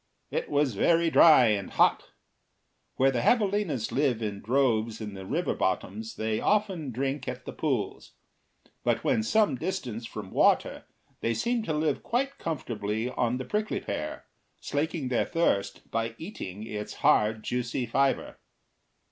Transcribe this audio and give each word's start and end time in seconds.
It 0.31 0.49
was 0.49 0.73
very 0.73 1.11
dry 1.11 1.49
and 1.49 1.69
hot. 1.69 2.07
Where 2.95 3.11
the 3.11 3.19
javalinas 3.21 3.91
live 3.91 4.19
in 4.23 4.41
droves 4.41 4.99
in 4.99 5.13
the 5.13 5.27
river 5.27 5.53
bottoms 5.53 6.15
they 6.15 6.39
often 6.39 6.89
drink 6.89 7.27
at 7.27 7.45
the 7.45 7.53
pools; 7.53 8.13
but 8.83 9.03
when 9.03 9.21
some 9.21 9.57
distance 9.57 10.07
from 10.07 10.31
water 10.31 10.85
they 11.19 11.35
seem 11.35 11.61
to 11.65 11.73
live 11.73 12.01
quite 12.01 12.39
comfortably 12.39 13.11
on 13.11 13.37
the 13.37 13.45
prickly 13.45 13.79
pear, 13.79 14.25
slaking 14.59 15.09
their 15.09 15.25
thirst 15.25 15.91
by 15.91 16.15
eating 16.17 16.63
its 16.65 16.95
hard, 17.05 17.43
juicy 17.43 17.85
fibre. 17.85 18.39